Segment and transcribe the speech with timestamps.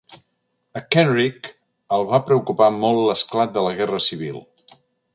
[0.79, 1.51] A Kenrick
[1.97, 4.43] el va preocupar molt l'esclat de la Guerra Civil.